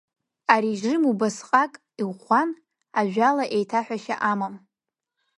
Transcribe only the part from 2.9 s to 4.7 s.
ажәала еиҭаҳәашьа амам.